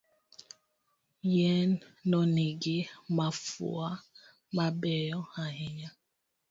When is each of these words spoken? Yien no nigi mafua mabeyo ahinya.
Yien 1.33 1.69
no 2.09 2.19
nigi 2.33 2.77
mafua 3.17 3.87
mabeyo 4.55 5.19
ahinya. 5.43 5.89